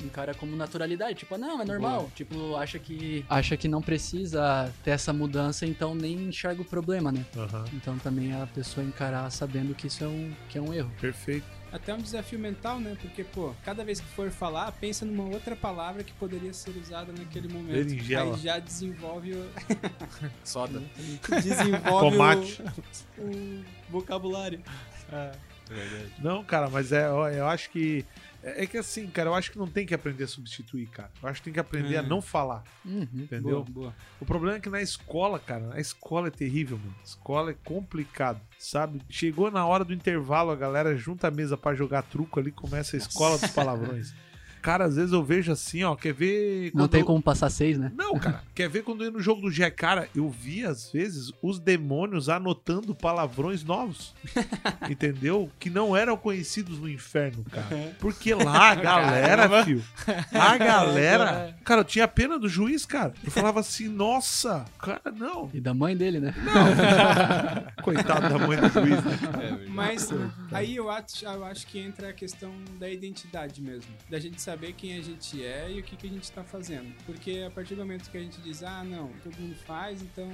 [0.03, 2.13] encara como naturalidade, tipo, não, é normal, Boa.
[2.15, 7.13] tipo, acha que acha que não precisa ter essa mudança, então nem enxerga o problema,
[7.13, 7.25] né?
[7.37, 7.65] Aham.
[7.73, 10.91] Então também a pessoa encarar sabendo que isso é um, que é um erro.
[11.01, 11.47] Perfeito.
[11.75, 12.97] Até um desafio mental, né?
[13.01, 17.13] Porque, pô, cada vez que for falar, pensa numa outra palavra que poderia ser usada
[17.13, 17.73] naquele momento.
[17.73, 18.37] Berinjela.
[18.37, 19.51] Aí já desenvolve o,
[20.45, 20.81] Soda.
[21.43, 22.63] desenvolve Tomate.
[23.19, 24.61] o, o vocabulário.
[26.21, 28.05] Não, cara, mas é, eu acho que.
[28.47, 31.11] É é que assim, cara, eu acho que não tem que aprender a substituir, cara.
[31.23, 32.07] Eu acho que tem que aprender a Hum.
[32.09, 33.09] não falar, Uhum.
[33.15, 33.63] entendeu?
[33.65, 33.95] Boa, boa.
[34.21, 36.95] O problema é que na escola, cara, a escola é terrível, mano.
[37.01, 39.01] A escola é complicado, sabe?
[39.09, 42.97] Chegou na hora do intervalo, a galera junta a mesa pra jogar truco ali, começa
[42.97, 44.13] a escola dos palavrões.
[44.65, 46.71] Cara, às vezes eu vejo assim, ó, quer ver.
[46.73, 47.93] Não tem eu- como passar seis, né?
[47.95, 49.71] Não, cara, quer ver quando eu ia no jogo do G?
[49.71, 54.15] Cara, eu vi às vezes os demônios anotando palavrões novos.
[54.89, 55.51] entendeu?
[55.61, 57.95] Que não eram conhecidos no inferno, cara.
[58.01, 59.85] Porque lá a galera, fio.
[60.33, 61.55] A galera.
[61.63, 63.13] Cara, eu tinha pena do juiz, cara.
[63.23, 65.51] Eu falava assim, nossa, cara, não.
[65.53, 66.35] E da mãe dele, né?
[67.83, 69.67] Coitado da mãe do juiz, né?
[69.69, 70.09] Mas
[70.51, 72.51] aí eu acho, eu acho que entra a questão
[72.81, 73.93] da identidade mesmo.
[74.09, 76.95] Da gente saber quem a gente é e o que, que a gente tá fazendo.
[77.07, 80.31] Porque a partir do momento que a gente diz, ah, não, todo mundo faz, então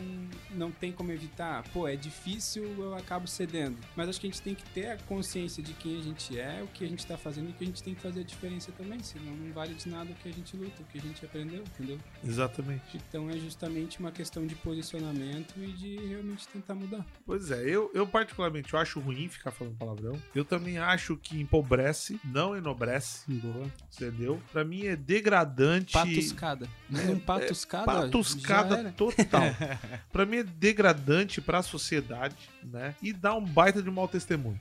[0.50, 1.62] não tem como evitar.
[1.72, 3.76] Pô, é difícil, eu acabo cedendo.
[3.96, 6.62] Mas acho que a gente tem que ter a consciência de quem a gente é,
[6.62, 8.72] o que a gente tá fazendo e que a gente tem que fazer a diferença
[8.72, 9.00] também.
[9.00, 11.62] Senão não vale de nada o que a gente luta, o que a gente aprendeu,
[11.62, 11.98] entendeu?
[12.24, 12.96] Exatamente.
[12.96, 17.04] Então é justamente uma questão de posicionamento e de realmente tentar mudar.
[17.24, 20.20] Pois é, eu, eu particularmente eu acho ruim ficar falando palavrão.
[20.34, 23.70] Eu também acho que empobrece, não enobrece, Boa.
[24.10, 24.42] Entendeu?
[24.52, 25.92] Pra mim é degradante.
[25.92, 26.68] Patuscada.
[26.88, 27.92] Manda um patuscada.
[27.92, 29.42] já patuscada total.
[30.12, 32.94] pra mim é degradante pra sociedade, né?
[33.02, 34.60] E dá um baita de mau testemunho.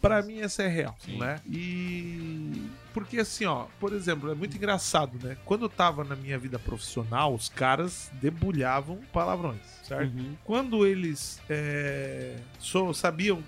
[0.00, 1.18] Pra mim essa é real, Sim.
[1.18, 1.40] né?
[1.46, 5.36] E porque assim, ó, por exemplo, é muito engraçado, né?
[5.44, 10.12] Quando eu tava na minha vida profissional, os caras debulhavam palavrões, certo?
[10.16, 10.36] Uhum.
[10.44, 13.42] Quando eles é, só sabiam,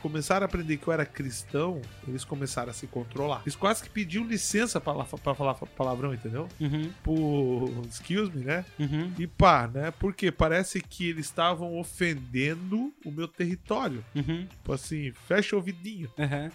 [0.00, 3.42] começaram a aprender que eu era cristão, eles começaram a se controlar.
[3.44, 6.48] Eles quase que pediam licença pra, pra falar palavrão, entendeu?
[6.60, 8.64] Uhum, Por excuse me, né?
[8.78, 9.12] uhum.
[9.18, 9.90] E pá, né?
[9.98, 14.04] Porque parece que eles estavam ofendendo o meu território.
[14.14, 16.10] Uhum, Tipo assim, fecha o ouvidinho,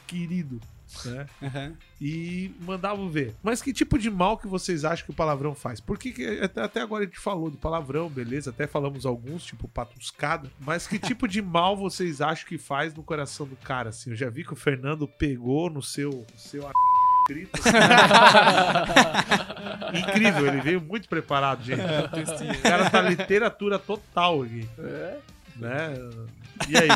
[0.08, 0.60] querido.
[1.06, 1.26] Né?
[1.42, 1.74] aham.
[2.00, 3.36] E mandavam ver.
[3.44, 5.80] Mas que tipo de mal que vocês acham que o palavrão faz?
[5.80, 8.50] Porque que, até, agora a gente falou do palavrão, beleza?
[8.50, 10.50] Até falamos alguns, tipo patuscada.
[10.60, 13.90] Mas que tipo de mal vocês acham que faz no coração do cara?
[13.90, 16.92] Assim, eu já vi que o Fernando pegou no seu, no seu assim.
[19.94, 21.82] Incrível, ele veio muito preparado, gente.
[21.82, 24.68] O cara tá literatura total aqui.
[25.56, 25.94] Né?
[26.68, 26.90] E aí?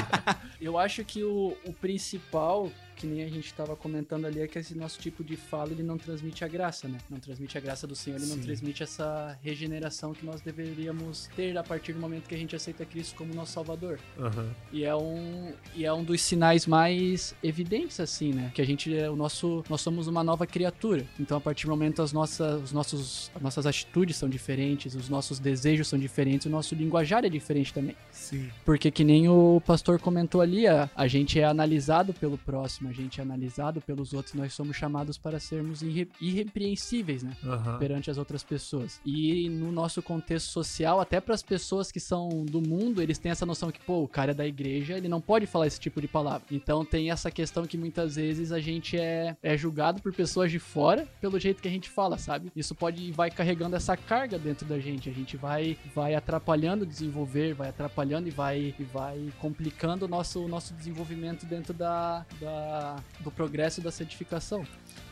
[0.60, 4.58] Eu acho que o, o principal, que nem a gente estava comentando ali, é que
[4.58, 6.98] esse nosso tipo de fala ele não transmite a graça, né?
[7.10, 8.44] Não transmite a graça do Senhor, ele não Sim.
[8.44, 12.86] transmite essa regeneração que nós deveríamos ter a partir do momento que a gente aceita
[12.86, 14.00] Cristo como nosso Salvador.
[14.18, 14.50] Aham.
[14.72, 18.52] E é um, e é um dos sinais mais evidentes, assim, né?
[18.54, 19.64] Que a gente é o nosso.
[19.70, 21.06] Nós somos uma nova criatura.
[21.20, 25.10] Então, a partir do momento, as nossas, os nossos, as nossas atitudes são diferentes, os
[25.10, 27.96] nossos desejos são diferentes, o nosso linguajar é diferente também.
[28.12, 28.50] Sim.
[28.64, 32.92] Porque que nem o pastor comentou ali, a, a gente é analisado pelo próximo, a
[32.94, 37.36] gente é analisado pelos outros, nós somos chamados para sermos irre- irrepreensíveis, né?
[37.44, 37.78] Aham.
[37.78, 39.00] Perante as outras pessoas.
[39.06, 43.32] E no nosso contexto social, até para as pessoas que são do mundo, eles têm
[43.32, 46.00] essa noção que, pô, o cara é da igreja, ele não pode falar esse tipo
[46.02, 46.46] de palavra.
[46.52, 50.60] Então tem essa questão que muitas vezes a gente é, é julgado por pessoas de
[50.60, 52.52] fora pelo jeito que a gente fala, sabe?
[52.56, 55.10] Isso pode vai carregando essa carga dentro da gente.
[55.10, 60.08] A gente vai vai atrapalhando o desenvolver, vai atrapalhando e vai e vai complicando o
[60.08, 62.75] nosso o nosso desenvolvimento dentro da, da
[63.20, 64.66] do progresso da certificação.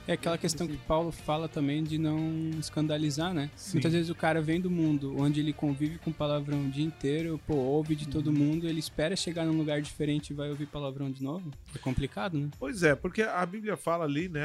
[0.08, 3.50] É aquela questão que Paulo fala também de não escandalizar, né?
[3.56, 3.74] Sim.
[3.74, 7.40] Muitas vezes o cara vem do mundo onde ele convive com palavrão o dia inteiro,
[7.48, 11.10] pô, ouve de todo mundo, ele espera chegar num lugar diferente e vai ouvir palavrão
[11.10, 11.52] de novo.
[11.74, 12.50] É complicado, né?
[12.60, 14.44] Pois é, porque a Bíblia fala ali, né?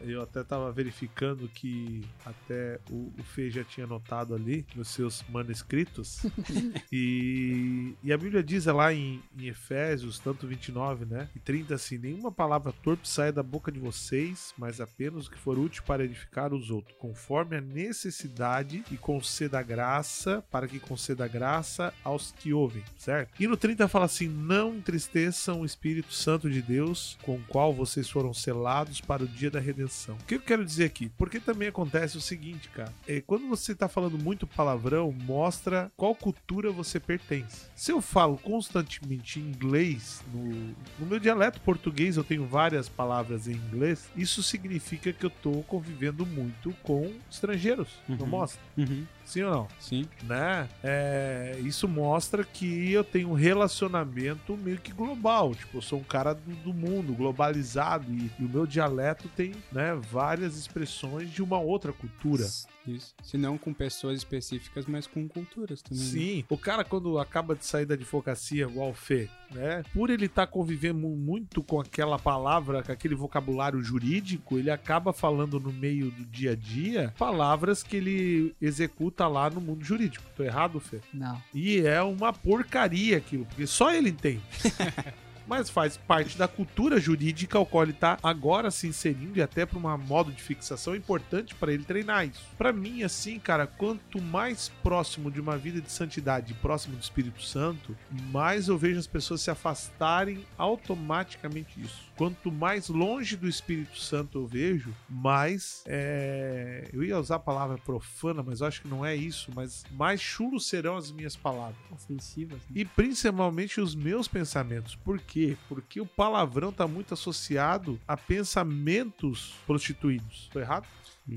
[0.00, 5.22] Eu até tava verificando que até o, o Fê já tinha notado ali nos seus
[5.28, 6.24] manuscritos.
[6.90, 11.28] e, e a Bíblia diz lá em, em Efésios, tanto 29, né?
[11.34, 15.38] E 30 assim: nenhuma palavra torpe saia da boca de vocês, mas apenas o que
[15.38, 21.26] for útil para edificar os outros, conforme a necessidade, e conceda graça, para que conceda
[21.26, 23.30] graça aos que ouvem, certo?
[23.40, 27.72] E no 30 fala assim: não entristeçam o Espírito Santo de Deus, com o qual
[27.72, 30.16] vocês foram selados para o dia da redenção.
[30.16, 31.10] O que eu quero dizer aqui?
[31.16, 36.14] Porque também acontece o seguinte, cara: é, quando você tá falando muito palavrão, mostra qual
[36.14, 37.66] cultura você pertence.
[37.74, 43.52] Se eu falo constantemente inglês, no, no meu dialeto português eu tenho várias palavras em
[43.52, 44.63] inglês, isso significa
[45.12, 47.88] que eu tô convivendo muito com estrangeiros.
[48.08, 48.26] Não Uhum.
[48.26, 48.60] mostra?
[48.76, 49.68] Uhum, Sim ou não?
[49.80, 50.06] sim.
[50.22, 50.68] né?
[50.82, 55.54] É, isso mostra que eu tenho um relacionamento meio que global.
[55.54, 59.52] Tipo, eu sou um cara do, do mundo, globalizado, e, e o meu dialeto tem
[59.72, 62.44] né, várias expressões de uma outra cultura.
[62.86, 63.14] Isso.
[63.22, 66.04] Se não com pessoas específicas, mas com culturas também.
[66.04, 66.10] né?
[66.10, 69.82] Sim, o cara quando acaba de sair da advocacia, igual o Fê, né?
[69.94, 75.58] Por ele estar convivendo muito com aquela palavra, com aquele vocabulário jurídico, ele acaba falando
[75.58, 80.24] no meio do dia a dia palavras que ele executa lá no mundo jurídico.
[80.36, 81.00] Tô errado, Fê?
[81.12, 81.40] Não.
[81.52, 84.42] E é uma porcaria aquilo, porque só ele entende.
[85.46, 89.66] Mas faz parte da cultura jurídica ao qual ele tá agora se inserindo e até
[89.66, 92.42] para uma modo de fixação importante para ele treinar isso.
[92.56, 97.42] Para mim, assim, cara, quanto mais próximo de uma vida de santidade, próximo do Espírito
[97.42, 102.10] Santo, mais eu vejo as pessoas se afastarem automaticamente disso.
[102.16, 106.88] Quanto mais longe do Espírito Santo eu vejo, mais é...
[106.92, 110.20] eu ia usar a palavra profana, mas eu acho que não é isso, mas mais
[110.20, 111.76] chulos serão as minhas palavras.
[111.90, 112.58] Ofensivas.
[112.58, 112.66] Né?
[112.76, 114.94] E principalmente os meus pensamentos.
[114.96, 115.56] Por quê?
[115.68, 120.48] Porque o palavrão tá muito associado a pensamentos prostituídos.
[120.52, 120.86] Tô errado?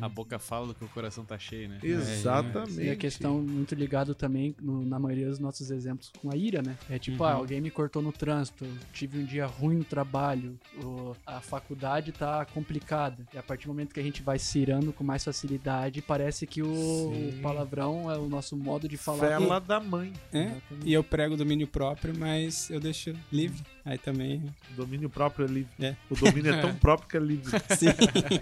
[0.02, 1.80] A boca fala do que o coração tá cheio, né?
[1.82, 2.82] Exatamente.
[2.82, 6.62] E a questão muito ligado também, no- na maioria dos nossos exemplos, com a ira,
[6.62, 6.78] né?
[6.90, 7.30] É tipo, Uhum.
[7.30, 12.12] ah, alguém me cortou no trânsito, tive um dia ruim no trabalho, o- a faculdade
[12.12, 13.26] tá complicada.
[13.34, 16.46] E a partir do momento que a gente vai se irando com mais facilidade, parece
[16.46, 17.40] que o, Sim.
[17.42, 19.20] palavrão é o nosso modo de falar.
[19.28, 20.12] Fela da mãe.
[20.34, 20.52] É?
[20.84, 23.64] E eu prego domínio próprio, mas eu deixo livre.
[23.88, 24.44] Aí também.
[24.74, 25.72] O domínio próprio é livre.
[25.80, 25.96] É.
[26.10, 27.50] O domínio é tão próprio que é livre.
[27.78, 27.88] Sim.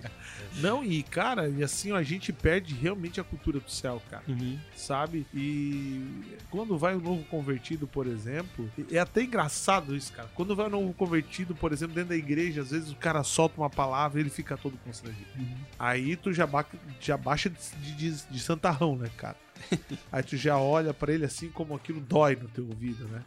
[0.60, 4.24] Não, e cara, e assim a gente perde realmente a cultura do céu, cara.
[4.28, 4.58] Uhum.
[4.76, 5.28] sabe?
[5.32, 6.04] E
[6.50, 10.28] quando vai um novo convertido, por exemplo, é até engraçado isso, cara.
[10.34, 13.62] Quando vai um novo convertido, por exemplo, dentro da igreja, às vezes o cara solta
[13.62, 15.30] uma palavra e ele fica todo constrangido.
[15.38, 15.56] Uhum.
[15.78, 16.66] Aí tu já, ba
[17.00, 19.45] já baixa de, de, de santarrão, né, cara?
[20.12, 23.24] Aí tu já olha pra ele assim como aquilo dói no teu ouvido, né?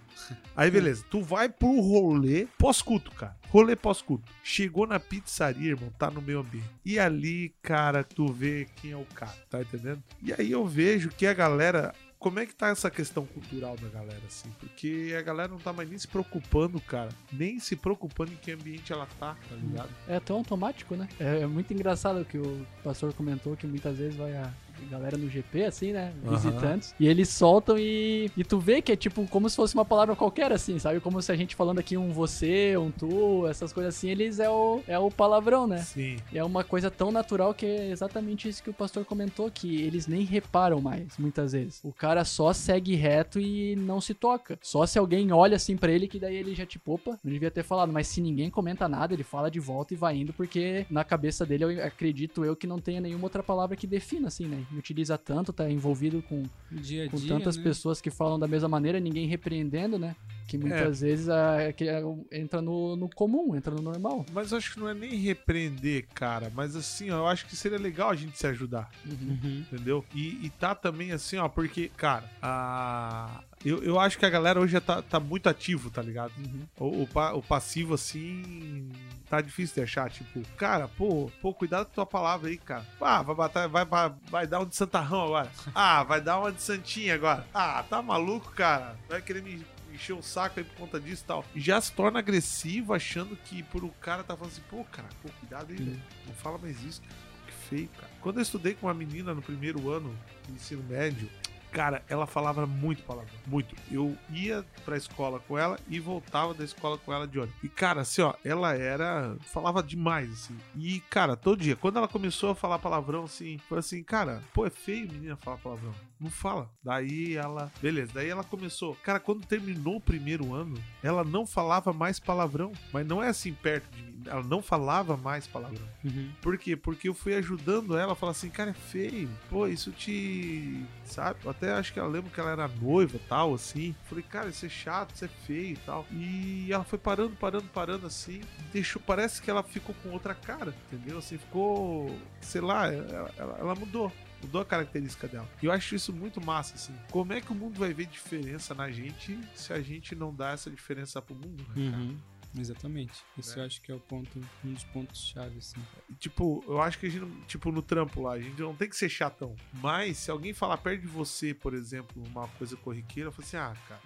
[0.57, 3.37] Aí beleza, tu vai pro rolê pós-culto, cara.
[3.49, 4.31] Rolê pós-culto.
[4.43, 6.69] Chegou na pizzaria, irmão, tá no meio ambiente.
[6.85, 10.03] E ali, cara, tu vê quem é o cara, tá entendendo?
[10.23, 13.89] E aí eu vejo que a galera como é que tá essa questão cultural da
[13.89, 14.51] galera, assim?
[14.59, 17.11] Porque a galera não tá mais nem se preocupando, cara.
[17.33, 19.91] Nem se preocupando em que ambiente ela tá, tá ligado?
[20.09, 21.09] É tão automático, né?
[21.21, 24.53] É, é muito engraçado que o pastor comentou que muitas vezes vai a
[24.87, 26.13] galera no GP, assim, né?
[26.23, 26.95] Visitantes.
[26.99, 30.15] E eles soltam e, e tu vê que é tipo como se fosse uma palavra
[30.17, 31.01] qualquer, assim, sabe?
[31.01, 34.49] Como se a gente falando aqui um você, um tu, essas coisas assim, eles é
[34.49, 35.79] o, é o palavrão, né?
[35.79, 36.17] Sim.
[36.33, 39.83] E é uma coisa tão natural que é exatamente isso que o pastor comentou, que
[39.83, 41.81] eles nem reparam mais, muitas vezes.
[41.83, 44.59] O cara só segue reto e não se toca.
[44.63, 47.51] Só se alguém olha assim pra ele, que daí ele já tipo, opa, não devia
[47.51, 47.93] ter falado.
[47.93, 51.45] Mas se ninguém comenta nada, ele fala de volta e vai indo, porque na cabeça
[51.45, 54.65] dele eu acredito eu que não tenha nenhuma outra palavra que defina, assim, né?
[54.77, 57.63] Utiliza tanto, tá envolvido com, Dia a com dia, tantas né?
[57.63, 60.15] pessoas que falam da mesma maneira, ninguém repreendendo, né?
[60.47, 62.01] Que muitas vezes ah, que, ah,
[62.33, 64.25] entra no, no comum, entra no normal.
[64.33, 66.51] Mas eu acho que não é nem repreender, cara.
[66.55, 68.91] Mas assim, ó, eu acho que seria legal a gente se ajudar.
[69.05, 69.65] Uhum.
[69.71, 70.05] Entendeu?
[70.15, 73.43] E, e tá também assim, ó, porque, cara, a.
[73.65, 76.33] Eu, eu acho que a galera hoje já tá, tá muito ativo, tá ligado?
[76.79, 78.89] O, o, pa- o passivo, assim,
[79.29, 80.09] tá difícil de achar.
[80.11, 82.87] Tipo, cara, pô, pô, cuidado com tua palavra aí, cara.
[83.01, 85.51] Ah, vai, bater, vai, vai, vai dar um de santarrão agora.
[85.75, 87.47] Ah, vai dar uma de santinha agora.
[87.53, 88.97] Ah, tá maluco, cara?
[89.09, 91.45] Vai querer me encher o saco aí por conta disso e tal.
[91.55, 95.09] E já se torna agressivo achando que por o cara tá falando assim, pô, cara,
[95.21, 96.03] pô, cuidado aí, velho.
[96.27, 97.15] Não fala mais isso, cara.
[97.47, 98.09] Que feio, cara.
[98.21, 100.17] Quando eu estudei com uma menina no primeiro ano
[100.47, 101.29] do ensino médio,
[101.71, 103.75] Cara, ela falava muito palavrão, muito.
[103.91, 107.57] Eu ia pra escola com ela e voltava da escola com ela de ônibus.
[107.63, 109.37] E, cara, assim, ó, ela era.
[109.53, 110.57] falava demais, assim.
[110.77, 114.67] E, cara, todo dia, quando ela começou a falar palavrão, assim, foi assim, cara, pô,
[114.67, 115.95] é feio menina falar palavrão.
[116.21, 116.69] Não fala.
[116.83, 117.71] Daí ela.
[117.81, 118.97] Beleza, daí ela começou.
[118.97, 122.73] Cara, quando terminou o primeiro ano, ela não falava mais palavrão.
[122.93, 124.08] Mas não é assim perto de.
[124.29, 125.89] Ela não falava mais palavrão.
[126.05, 126.31] Uhum.
[126.43, 126.77] Por quê?
[126.77, 129.29] Porque eu fui ajudando ela a falar assim, cara, é feio.
[129.49, 130.85] Pô, isso te.
[131.05, 131.41] Sabe?
[131.45, 133.95] Eu até acho que ela lembra que ela era noiva tal, assim.
[134.05, 136.07] Falei, cara, isso é chato, isso é feio e tal.
[136.13, 138.41] E ela foi parando, parando, parando assim.
[138.73, 139.01] Deixou.
[139.05, 141.19] Parece que ela ficou com outra cara, entendeu?
[141.19, 142.15] Assim, ficou.
[142.41, 144.13] Sei lá, ela, ela- ela mudou.
[144.41, 145.49] Mudou a característica dela.
[145.61, 146.95] E eu acho isso muito massa, assim.
[147.11, 150.51] Como é que o mundo vai ver diferença na gente se a gente não dá
[150.51, 151.75] essa diferença pro mundo, né?
[151.83, 152.17] Uhum.
[152.61, 153.13] Exatamente.
[153.37, 153.63] Isso É.
[153.63, 155.81] eu acho que é o ponto, um dos pontos chave, assim.
[156.19, 158.97] Tipo, eu acho que a gente, tipo, no trampo lá, a gente não tem que
[158.97, 159.55] ser chatão.
[159.75, 163.57] Mas, se alguém falar perto de você, por exemplo, uma coisa corriqueira, eu falo assim,
[163.57, 164.01] ah, cara.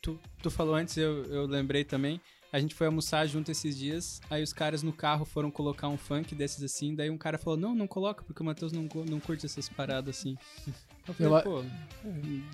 [0.00, 2.20] Tu, tu falou antes, eu, eu lembrei também.
[2.56, 5.98] A gente foi almoçar junto esses dias, aí os caras no carro foram colocar um
[5.98, 9.20] funk desses assim, daí um cara falou, não, não coloca, porque o Matheus não, não
[9.20, 10.38] curte essas paradas assim.
[11.06, 11.62] Eu falei, pô,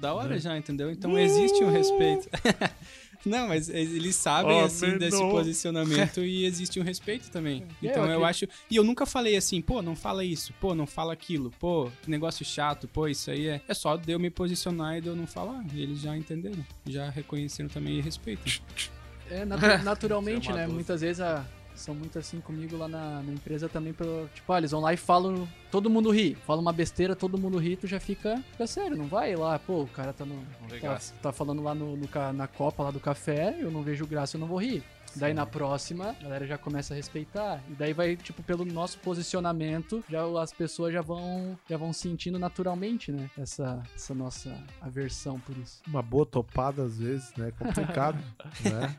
[0.01, 0.91] da hora já, entendeu?
[0.91, 2.29] Então existe um respeito.
[3.25, 5.31] não, mas eles sabem, Oh, assim, desse menor.
[5.31, 7.63] posicionamento e existe um respeito também.
[7.81, 8.49] É, Então eu eu acho...
[8.69, 12.11] E eu nunca falei assim, pô, não fala isso, pô, não fala aquilo, pô, que
[12.11, 13.61] negócio chato, pô, isso aí é...
[13.69, 16.67] É só de eu me posicionar e de eu não falar, e eles já entenderam,
[16.89, 18.53] já reconheceram também e respeitam.
[19.33, 20.67] É, natu- naturalmente, é né?
[20.67, 23.93] Muitas vezes a- são muito assim comigo lá na, na empresa também.
[23.95, 26.35] Pelo, tipo, ah, eles vão lá e falam, todo mundo ri.
[26.47, 29.83] Fala uma besteira, todo mundo ri, tu já fica, fica sério, não vai lá, pô,
[29.83, 30.37] o cara tá, no,
[30.81, 34.37] tá, tá falando lá no, no na copa lá do café, eu não vejo graça,
[34.37, 34.85] eu não vou rir.
[35.15, 37.63] Daí na próxima, a galera já começa a respeitar.
[37.69, 42.39] E daí vai, tipo, pelo nosso posicionamento, já as pessoas já vão, já vão sentindo
[42.39, 43.31] naturalmente, né?
[43.37, 45.83] Essa, essa nossa aversão por isso.
[45.87, 47.49] Uma boa topada, às vezes, né?
[47.49, 48.19] É complicado,
[48.65, 48.97] né?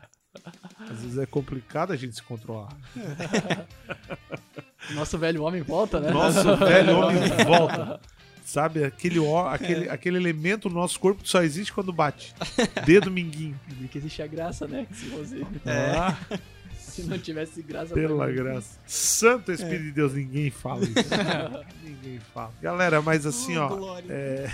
[0.80, 2.68] Às vezes é complicado a gente se controlar.
[4.94, 6.10] Nosso velho homem volta, né?
[6.10, 8.00] Nosso velho homem volta.
[8.44, 12.34] Sabe, aquele, ó- aquele, aquele elemento no nosso corpo que só existe quando bate.
[12.84, 13.58] Dedo minguinho.
[13.90, 14.86] Que existe a graça, né?
[14.92, 16.14] Se, fosse- Ah,
[16.76, 17.94] se não tivesse graça.
[17.94, 18.78] pela graça.
[18.86, 20.94] Santo Espírito de Deus, ninguém fala isso.
[21.82, 22.52] ninguém fala.
[22.60, 23.98] Galera, mas assim, ó.
[24.10, 24.50] é,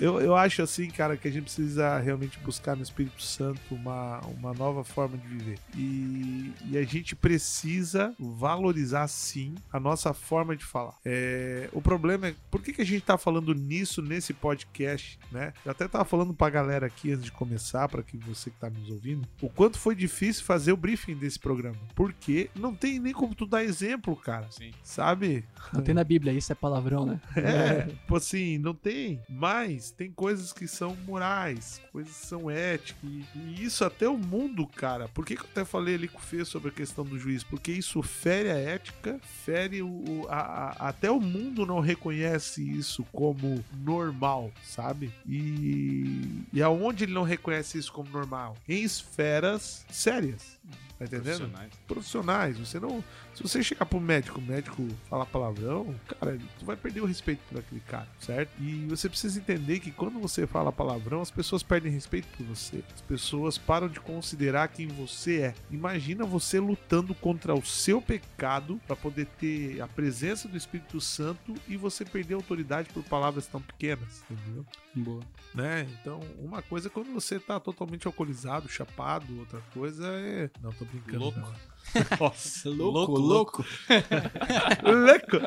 [0.00, 4.20] Eu, eu acho assim, cara, que a gente precisa realmente buscar no Espírito Santo uma,
[4.20, 5.58] uma nova forma de viver.
[5.76, 10.94] E, e a gente precisa valorizar, sim, a nossa forma de falar.
[11.04, 15.52] É, o problema é, por que, que a gente tá falando nisso nesse podcast, né?
[15.64, 18.68] Eu até tava falando pra galera aqui antes de começar, para que você que tá
[18.68, 21.78] nos ouvindo, o quanto foi difícil fazer o briefing desse programa.
[21.94, 24.46] Porque não tem nem como tu dar exemplo, cara.
[24.50, 24.72] Sim.
[24.82, 25.44] Sabe?
[25.72, 27.20] Não tem na Bíblia, isso é palavrão, né?
[27.36, 29.20] É, tipo assim, não tem.
[29.28, 33.00] Mas Mas tem coisas que são morais, coisas que são éticas.
[33.04, 35.08] E, e isso até o mundo, cara.
[35.08, 37.44] Por que, que eu até falei ali com o Fê sobre a questão do juiz?
[37.44, 40.26] Porque isso fere a ética, fere o.
[40.28, 40.36] a-
[40.80, 45.12] a- até o mundo não reconhece isso como normal, sabe?
[45.26, 48.56] E, e aonde ele não reconhece isso como normal?
[48.68, 50.58] Em esferas sérias.
[51.00, 51.48] Tá entendendo?
[51.48, 51.72] Profissionais.
[51.86, 52.58] profissionais.
[52.58, 53.02] Você não.
[53.34, 57.40] Se você chegar pro médico, o médico falar palavrão, cara, tu vai perder o respeito
[57.48, 58.50] por aquele cara, certo?
[58.60, 62.84] E você precisa entender que quando você fala palavrão, as pessoas perdem respeito por você.
[62.94, 65.54] As pessoas param de considerar quem você é.
[65.70, 71.54] Imagina você lutando contra o seu pecado para poder ter a presença do Espírito Santo
[71.66, 74.66] e você perder a autoridade por palavras tão pequenas, entendeu?
[74.94, 75.22] Boa.
[75.54, 75.86] né?
[76.00, 80.50] Então, uma coisa é quando você tá totalmente alcoolizado, chapado, outra coisa é.
[80.60, 81.24] Não, tô brincando.
[81.24, 81.54] Louco.
[82.20, 83.64] Nossa, Louco, louco.
[84.82, 85.40] louco!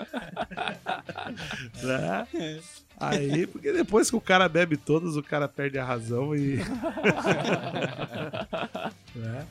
[1.83, 2.27] né?
[2.99, 6.57] Aí, porque depois que o cara bebe todas, o cara perde a razão e.
[9.15, 9.45] né?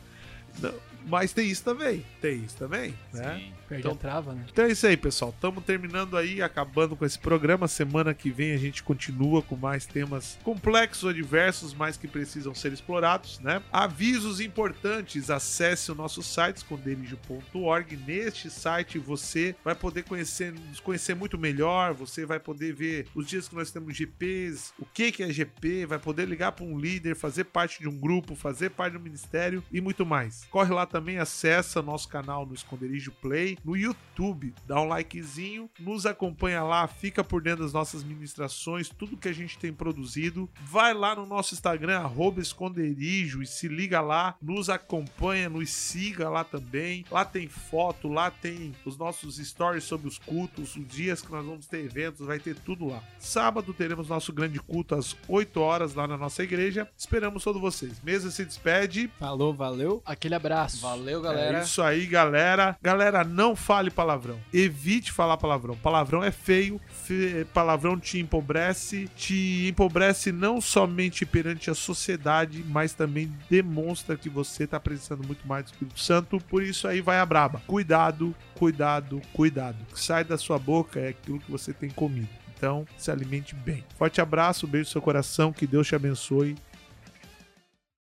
[0.60, 0.74] Não,
[1.06, 2.04] mas tem isso também.
[2.20, 3.36] Tem isso também, né?
[3.38, 3.52] Sim.
[3.68, 4.44] Perde Então- a trava, né?
[4.50, 5.30] Então é isso aí, pessoal.
[5.30, 7.66] Estamos terminando aí, acabando com esse programa.
[7.66, 12.54] Semana que vem a gente continua com mais temas complexos ou diversos, mas que precisam
[12.54, 13.62] ser explorados, né?
[13.72, 17.96] Avisos importantes: acesse o nosso site esconderijo.org.
[18.06, 21.94] Neste site você vai poder conhecer, nos conhecer muito melhor.
[21.94, 25.86] Você vai poder ver os dias que nós temos GPs, o que que é GP,
[25.86, 29.62] vai poder ligar para um líder, fazer parte de um grupo, fazer parte do ministério
[29.72, 30.44] e muito mais.
[30.50, 36.04] Corre lá também, acessa nosso canal no Esconderijo Play, no YouTube, dá um likezinho, nos
[36.04, 40.48] acompanha lá, fica por dentro das nossas ministrações, tudo que a gente tem produzido.
[40.64, 46.28] Vai lá no nosso Instagram, arroba esconderijo, e se liga lá, nos acompanha, nos siga
[46.28, 47.04] lá também.
[47.10, 51.44] Lá tem foto, lá tem os nossos stories sobre os cultos, os dias que nós
[51.44, 53.02] vamos ter eventos, vai ter tudo lá.
[53.18, 56.86] Sábado teremos nosso grande culto às 8 horas lá na nossa igreja.
[56.96, 58.00] Esperamos todos vocês.
[58.02, 59.10] Mesa se despede.
[59.18, 60.02] Falou, valeu.
[60.04, 60.81] Aquele abraço.
[60.82, 61.60] Valeu, É galera.
[61.62, 62.76] isso aí, galera.
[62.82, 64.38] Galera, não fale palavrão.
[64.52, 65.76] Evite falar palavrão.
[65.76, 66.80] Palavrão é feio.
[67.04, 69.08] fe- Palavrão te empobrece.
[69.16, 75.46] Te empobrece não somente perante a sociedade, mas também demonstra que você tá precisando muito
[75.46, 76.38] mais do Espírito Santo.
[76.48, 77.62] Por isso aí vai a braba.
[77.66, 79.76] Cuidado, cuidado, cuidado.
[79.90, 82.28] O que sai da sua boca é aquilo que você tem comido.
[82.56, 83.84] Então, se alimente bem.
[83.98, 86.54] Forte abraço, beijo no seu coração, que Deus te abençoe